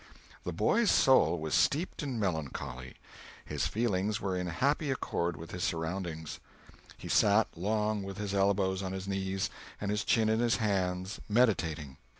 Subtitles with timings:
[0.45, 2.95] The boy's soul was steeped in melancholy;
[3.45, 6.39] his feelings were in happy accord with his surroundings.
[6.97, 11.19] He sat long with his elbows on his knees and his chin in his hands,
[11.29, 11.97] meditating.